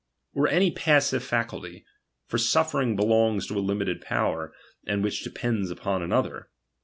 [0.33, 1.83] Or any passive J^^f^ cttlty;
[2.25, 4.51] for suffering belongs to a limited power,
[4.87, 6.49] a.i:i(i which depends upon another.